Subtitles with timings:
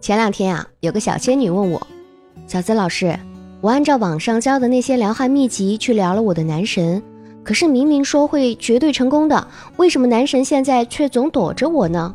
[0.00, 1.86] 前两天啊，有个小仙女问我
[2.48, 3.14] ：“小资老师，
[3.60, 7.02] 我按照网上教的那些撩汉秘籍去撩了我的男神，
[7.44, 12.14] 可是明明说会绝对成功的，为什么男神现在却总躲着我呢？”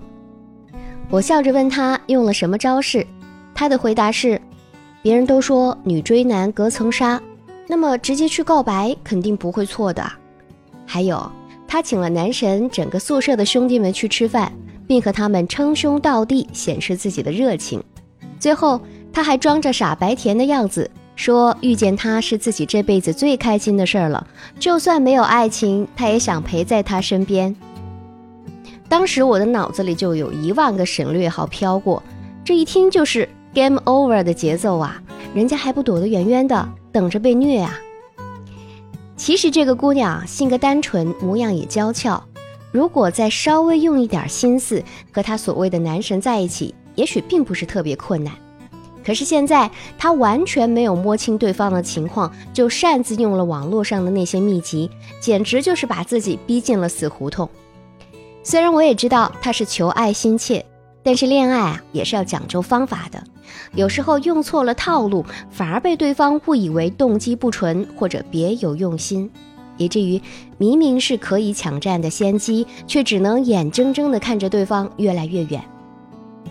[1.12, 3.06] 我笑着问他用了什么招式，
[3.54, 4.42] 他的回答是
[5.04, 7.22] ：“别人都说女追男隔层纱，
[7.68, 10.04] 那么直接去告白肯定不会错的。
[10.88, 11.32] 还有，
[11.68, 14.52] 他请了男神整个宿舍的兄弟们去吃饭。”
[14.88, 17.84] 并和他们称兄道弟，显示自己的热情。
[18.40, 18.80] 最后，
[19.12, 24.28] 他还装着傻白甜的样子，说遇见他是自己这辈子最开心的事儿了。
[24.60, 27.56] 就算没有爱情，他也想陪在他身边。
[28.88, 32.04] 当时我的脑子里就有一万个省略号飘过，
[32.44, 35.02] 这一听就是 game over 的节奏啊！
[35.34, 37.80] 人家还不躲得远远的，等着被虐啊！
[39.18, 42.22] 其实这个姑娘性格单纯，模样也娇俏。
[42.76, 48.34] 如果再稍微用一点心思和他所谓的男神在一起，也许并不是特别困难。
[49.02, 57.50] 可是现在他完全没有摸清对方的情况，就擅自用了网络上的那些秘籍，简直就是把自己逼进了死胡同。
[58.44, 60.66] 虽然我也知道他是求爱心切，
[61.02, 63.24] 但是恋爱啊也是要讲究方法的。
[63.74, 69.32] 有时候用错了套路，反而被对方误以为动机不纯或者别有用心。
[69.78, 70.22] 以至于
[70.58, 75.64] 明明是可以抢占的先机，却只能眼睁睁地看着对方越来越远。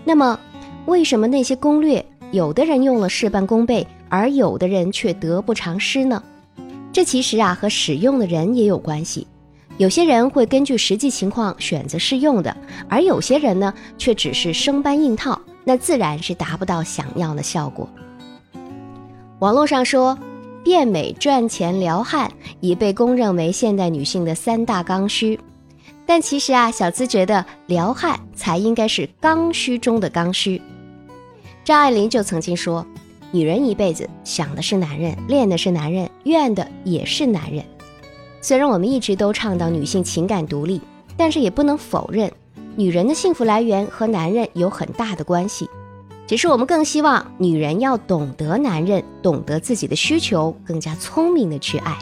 [0.04, 0.38] 那么，
[0.86, 6.22] 为什么那些攻略有的人用了事半功倍，而有的人却得不偿失呢？
[6.92, 9.26] 这其实啊和使用的人也有关系。
[9.78, 12.56] 有些人会根据实际情况选择适用的，
[12.88, 17.88] 而有些人呢却只是生搬硬套，那自然是达不到想要的效果。
[19.38, 20.18] 网络上说。
[20.64, 25.38] 变美、赚钱、撩汉已被公认为现代女性的三大刚需，
[26.06, 30.60] 但其实啊，小资觉得撩汉才应该是刚需中的刚需。
[31.62, 32.84] 张爱玲就曾经说
[33.30, 37.62] ：“女人一辈子想的是男人，恋的是男人，怨的也是男人。”
[38.40, 40.80] 虽然我们一直都倡导女性情感独立，
[41.16, 42.32] 但是也不能否认，
[42.74, 45.68] 女人的幸福来源和男人有很大的关系。
[46.26, 51.98] 只是我们更希望女人要懂得男人，懂得自己的需求，更加聪明的去爱。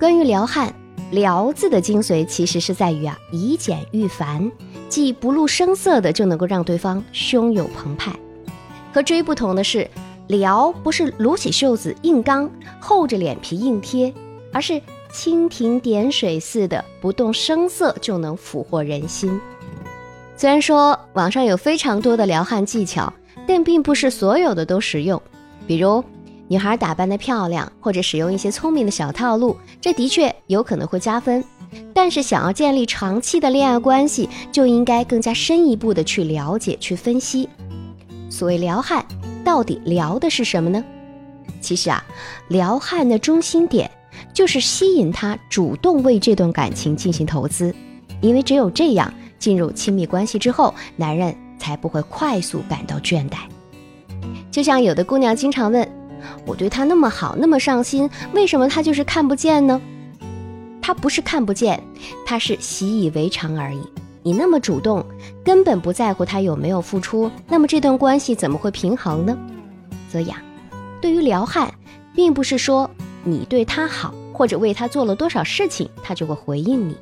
[0.00, 0.74] 关于撩汉，
[1.10, 4.50] 撩字的精髓其实是在于啊，以简驭繁，
[4.88, 8.12] 既不露声色的就能够让对方胸有澎湃。
[8.94, 9.90] 和追不同的是，
[10.28, 12.50] 撩不是撸起袖子硬刚，
[12.80, 14.12] 厚着脸皮硬贴，
[14.52, 14.80] 而是
[15.12, 19.38] 蜻蜓点水似的，不动声色就能俘获人心。
[20.36, 23.12] 虽然说网上有非常多的撩汉技巧。
[23.48, 25.20] 但并不是所有的都实用，
[25.66, 26.04] 比如
[26.48, 31.42] 女孩打扮的漂亮，或者使用一些聪明的小套路，这的确有可能会加分。
[31.94, 37.48] 但是想要建立长期的恋爱关系，就应该更加深一步的去了解、去分析。
[38.28, 39.02] 所谓撩汉，
[39.42, 40.84] 到底撩的是什么呢？
[41.62, 42.04] 其实啊，
[42.48, 43.90] 撩汉的中心点
[44.34, 47.74] 就是吸引他主动为这段感情进行投资，
[48.20, 51.34] 因为只有这样，进入亲密关系之后，男人。
[51.58, 53.36] 才不会快速感到倦怠。
[54.50, 55.86] 就像有的姑娘经常问
[56.46, 59.80] ：“我对他那么好，那么上心，为什么他就是看不见呢？”
[60.80, 61.82] 他不是看不见，
[62.24, 63.80] 他是习以为常而已。
[64.22, 65.04] 你那么主动，
[65.44, 69.36] 根本不在乎他有没有付出，那么这段关系怎么会平衡呢？
[70.10, 70.42] 所以啊，
[71.00, 71.72] 对于撩汉，
[72.14, 72.90] 并不是说
[73.22, 76.96] 你对他好，或者为他做了多少事情，他就会回应你。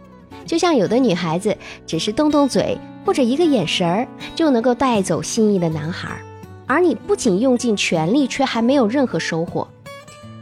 [0.44, 1.56] 就像有的女孩子
[1.87, 2.77] 只是动动嘴。
[3.06, 6.21] 或者一个眼神儿就能够带走心仪的男孩，
[6.67, 9.69] 而你不仅用尽全力，却还没有任何收获，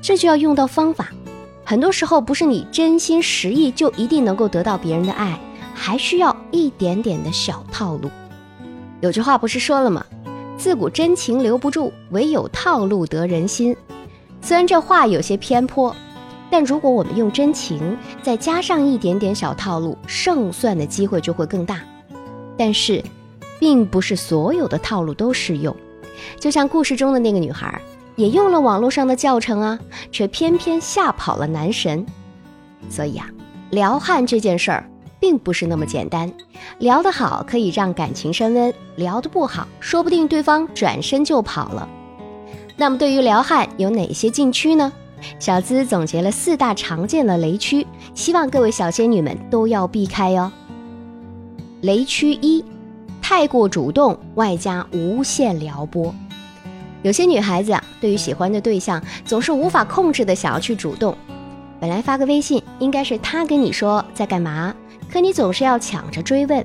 [0.01, 1.09] 这就要用到方法。
[1.63, 5.39] 很多时候不是你真心实意就一定能够得到别人的爱，
[5.75, 8.11] 还需要一点点的小套路。
[9.03, 10.05] 有句话不是说了吗？
[10.57, 13.77] 自古真情留不住，唯有套路得人心。
[14.41, 15.95] 虽然这话有些偏颇，
[16.51, 21.81] 但如果我们用真情，再加上一点点小套路，胜算的机会就会更大。
[22.57, 23.03] 但是，
[23.59, 25.75] 并不是所有的套路都适用。
[26.39, 27.81] 就像故事中的那个女孩，
[28.17, 29.79] 也用了网络上的教程啊，
[30.13, 32.05] 却偏偏吓跑了男神。
[32.89, 33.29] 所以啊，
[33.71, 34.89] 撩汉这件事儿
[35.19, 36.33] 并不是那么简单。
[36.79, 41.89] 聊得好可以让感情升温，聊得不好，说不定对方转身就跑了。
[42.77, 44.93] 那么对于撩汉有哪些禁区呢？
[45.39, 50.51] 小资总结了四大常见的雷区，希望各位小仙女们都要避开哟。
[51.85, 52.65] 雷区一，
[53.21, 56.15] 太过主动，外加无限撩拨。
[57.03, 61.15] 有些女孩子啊，对于喜欢的对象，总是无法控制的想要去主动。
[61.79, 64.75] 本来发个微信，应该是他跟你说在干嘛，
[65.13, 66.65] 可你总是要抢着追问。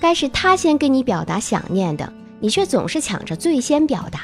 [0.00, 4.20] 该是他先跟你表达想念的，你却总是抢着最先表达。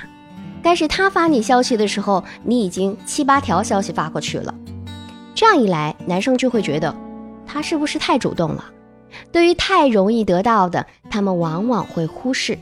[0.62, 4.54] 该是他发你消息的时候，你已经七八条消息发过去了。
[5.34, 6.94] 这样一来，男生就会觉得
[7.44, 8.64] 他是不是太主动了？
[9.32, 12.58] 对于太容易得到的，他们往往会忽视。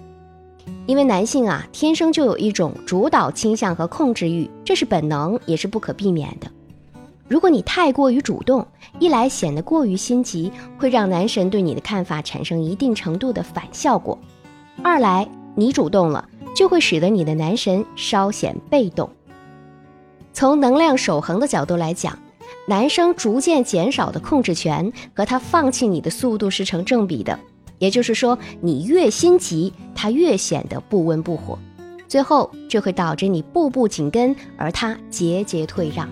[0.87, 6.51] 因为男性啊，天生就有一种主导倾向和控制欲，这是本能，也是不可避免的。
[7.27, 8.67] 如果你太过于主动，
[8.99, 14.17] 一来显得过于心急，会让男神对你的看法产生一定程度的反效果；
[14.83, 19.11] 二来你主动了，就会使得你的男神稍显被动。
[20.33, 22.19] 从能量守恒的角度来讲，
[22.69, 27.37] 男生逐渐减少的控制权和他放弃你的速度是成正比的。
[27.79, 31.59] 也就是说，你越心急，他越显得不温不火，
[32.07, 36.07] 最后这会导致你步步紧跟，而他节节退让。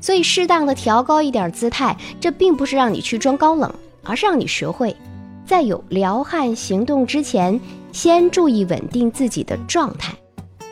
[0.00, 3.72] 所以，适当的调高一点姿态，这并不是让你去装高冷，
[4.02, 4.96] 而是让你学会，
[5.44, 7.60] 在有撩汉行动之前，
[7.92, 10.14] 先注意稳定自己的状态。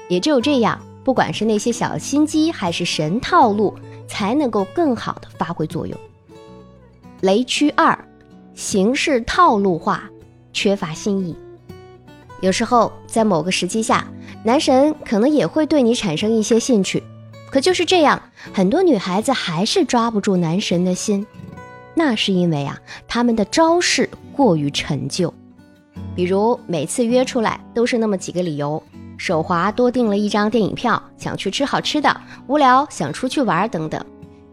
[0.09, 3.75] 也只有这样，不管是那些小心机还是神套路，
[4.11, 5.97] 才能够更好的发挥作用。
[7.21, 7.97] 雷区二，
[8.55, 10.11] 形式套路化。
[10.53, 11.37] 缺乏新意，
[12.41, 14.05] 有时候在某个时机下，
[14.45, 17.01] 男神可能也会对你产生一些兴趣，
[17.53, 18.21] 可就是这样，
[18.53, 21.25] 很多女孩子还是抓不住男神的心，
[21.95, 22.77] 那是因为啊，
[23.07, 25.33] 他们的招式过于陈旧，
[26.17, 28.83] 比如每次约出来都是那么几个理由：
[29.21, 34.03] 手滑多订了一张电影票，想去吃好吃的，无聊想出去玩等等。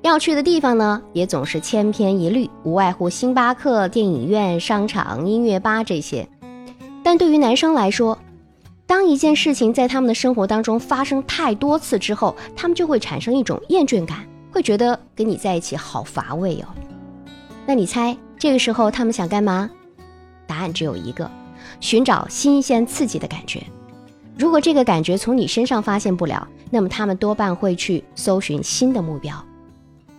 [0.01, 6.27] 要去的地方呢，也总是千篇一律，无外乎星巴克、电影院、商场、音乐吧这些。
[7.01, 8.19] 但对于男生来说，
[8.85, 16.67] 当一件事情在他们的生活当中发生太多次之后，他们就会产生一种厌倦感，会觉得跟你在一起好乏味哦。
[17.65, 19.69] 那你猜这个时候他们想干嘛？
[20.45, 21.31] 答案只有一个：
[21.79, 23.63] 寻找新鲜刺激的感觉。
[24.37, 29.43] 如果这个感觉从你身上发现不了，那么他们多半会去搜寻新的目标。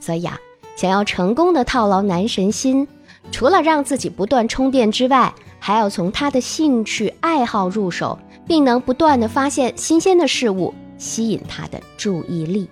[0.00, 0.36] 所以啊，
[0.76, 2.86] 想要成功的套牢男神心，
[3.30, 12.68] 除了让自己不断充电之外，还要从他的兴趣爱好入手，并能不断的发现新鲜的事物，吸引他的注意力。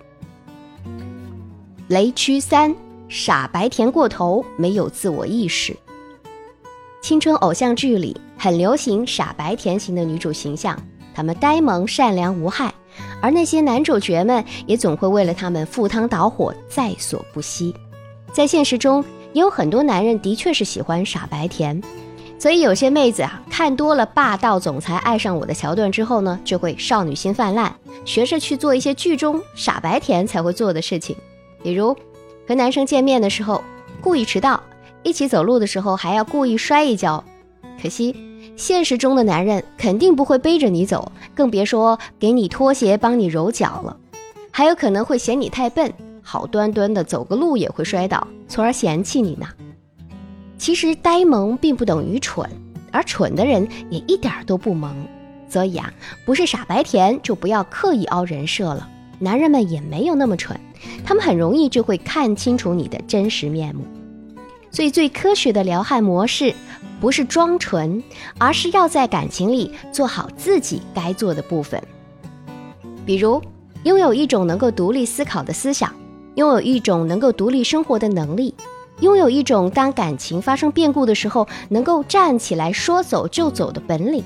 [1.87, 2.75] 雷区三：
[3.07, 5.75] 傻白甜过头，没有自我意识。
[7.01, 10.77] 青春偶像剧里很流行傻白甜型的女主形象，
[11.17, 12.71] 他们呆萌善良无害。
[13.19, 17.73] 而那些男主角们也总会为了他们赴汤蹈火，在所不惜。
[18.31, 19.03] 在现实中，
[19.33, 21.81] 也有很多男人的确是喜欢傻白甜，
[22.37, 27.73] 所以有些妹子啊，看多了霸道总裁爱上我的桥段之后呢，就会少女心泛滥，
[28.05, 31.15] 学着去做一些剧中傻白甜才会做的事情，
[31.63, 31.97] 比如
[32.47, 33.63] 和男生见面的时候
[34.01, 34.61] 故意迟到，
[35.01, 37.23] 一起走路的时候还要故意摔一跤。
[37.81, 38.15] 可惜。
[38.57, 43.95] 现实中的男人肯定不会背着你走，更别说给你拖鞋帮你揉脚了，
[44.49, 45.93] 还有可能会嫌你太笨，
[46.23, 49.47] 好端端的走个路也会摔倒，从而嫌弃你呢。
[50.57, 52.49] 其实呆萌并不等于蠢，
[52.91, 54.91] 而蠢的人也一点都不萌。
[55.47, 55.93] 所以啊，
[56.25, 58.89] 不是傻白甜就不要刻意凹人设了。
[59.19, 60.59] 男人们也没有那么蠢，
[61.05, 63.83] 他们很容易就会看清楚你的真实面目。
[64.77, 66.53] 最最科学的撩汉模式。
[67.01, 68.03] 不是装纯，
[68.37, 71.81] 而是要在感情里做好自己该做的部分。
[73.03, 73.41] 比如，
[73.85, 75.91] 拥有一种能够独立思考的思想，
[76.35, 78.53] 拥有一种能够独立生活的能力，
[78.99, 84.23] 拥有一种当感情发生变故的时候能够站起来说走就走的本领。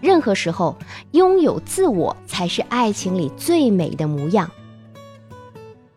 [0.00, 0.74] 任何时候，
[1.10, 4.50] 拥有自我才是爱情里最美的模样。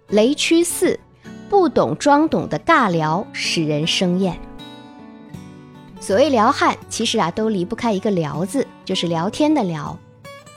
[0.10, 1.00] 雷区四，
[1.50, 4.38] 不懂装懂的尬聊使人生厌。
[6.00, 9.98] 所谓撩汉，其实啊都离不开一个“聊”字，就是聊天的“聊”。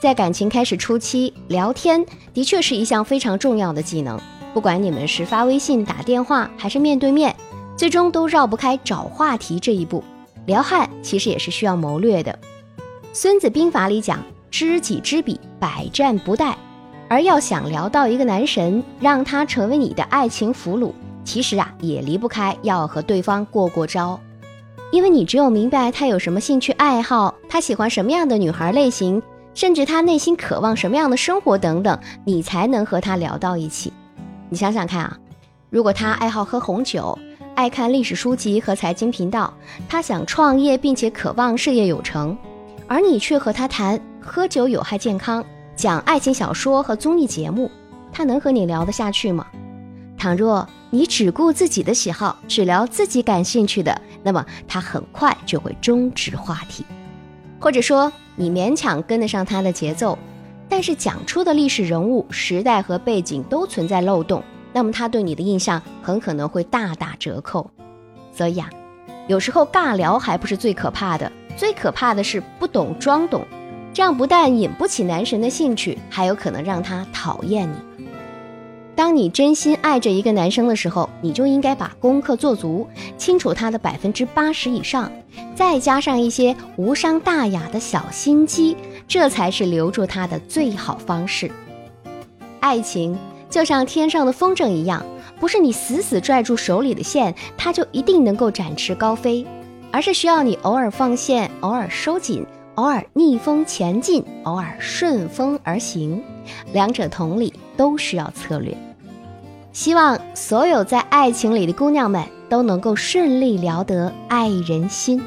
[0.01, 4.19] 在感情开始初期，聊天的确是一项非常重要的技能。
[4.53, 7.35] 不管你们是发微信、打电话，还是面对面，
[7.77, 10.03] 最终都绕不开找话题这一步。
[10.45, 12.31] 撩汉其实也是需要谋略的。
[13.13, 14.19] 《孙子兵法》里讲
[14.49, 16.53] ：“知己知彼，百战不殆。”
[17.11, 20.93] 而要想聊到一个男神，让他成为你的爱情俘虏，
[21.25, 24.17] 其实啊也离不开要和对方过过招。
[24.93, 29.21] 因为你只有明白他有什么兴趣爱好，他喜欢什么样的女孩类型，
[29.53, 33.91] 甚至他内心渴望什么样的生活等等，你才能和他聊到一起。
[34.47, 35.17] 你想想看啊，
[35.69, 37.19] 如果他爱好喝红酒，
[37.55, 39.53] 爱看历史书籍和财经频道，
[39.89, 42.37] 他想创业并且渴望事业有成，
[42.87, 45.43] 而你却和他谈喝酒有害健康，
[45.81, 47.71] 讲爱情小说和综艺节目，
[48.11, 49.47] 他能和你聊得下去吗？
[50.15, 56.85] 倘若你只顾自己的喜好，只聊自己感兴趣的，那么他很快就会终止话题。
[57.59, 60.15] 或者说你勉强跟得上他的节奏，
[60.69, 67.67] 但是讲出的历史人物、时代和背景都存在漏洞，那么他对你的印象很可能会大打折扣。
[68.31, 68.69] 所以啊，
[69.27, 73.43] 有时候尬聊还不是最可怕的，最可怕的是不懂装懂，
[73.93, 77.75] 这样不但引不起男神的兴趣，还有可能让他讨厌你。
[78.95, 85.11] 当你真心爱着一个男生的时候，你就应该把功课做足，清楚他的百分之八十以上，
[85.55, 91.49] 再加上一些无伤大雅的小心机，这才是留住他的最好方式。
[92.59, 93.17] 爱情
[93.49, 95.03] 就像天上的风筝一样，
[95.39, 99.45] 不是你死死拽住手里的线，它就一定能够展翅高飞，
[99.91, 102.45] 而是需要你偶尔放线，偶尔收紧，
[102.75, 106.23] 偶尔逆风前进，偶尔顺风而行，
[106.71, 108.75] 两者同理，都需要策略。
[109.73, 115.21] 希望所有在爱情里的姑娘们都能够顺利聊得爱人心。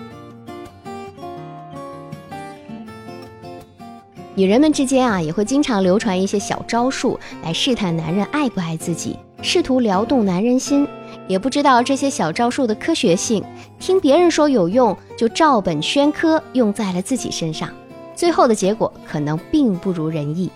[4.35, 10.89] 女人们之间啊，也会经常流传一些小招数来试探男人爱不爱自己，试图撩动男人心。
[11.27, 13.43] 也不知道这些小招数的科学性，
[13.79, 17.71] 听别人说有用，就照本宣科用在了自己身上，
[18.15, 20.51] 最后的结果可能并不如人意。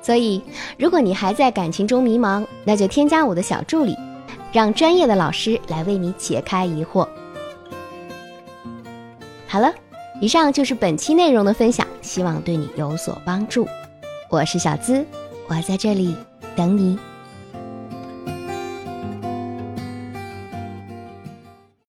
[0.00, 0.42] 所以，
[0.78, 3.96] 如果你还在感情中迷茫，那就添加我的小助理，
[4.52, 7.08] 让专业的老师来为你解开疑惑。
[9.48, 9.72] 好了，
[10.20, 13.66] 以上就是本期内容的分享，希望对你有所帮助。
[14.28, 15.06] 我是小资，
[15.48, 16.14] 我在这里
[16.54, 16.98] 等你。